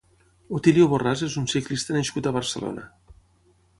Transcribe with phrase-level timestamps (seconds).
[0.59, 2.87] Otilio Borrás és un ciclista nascut a Barcelona.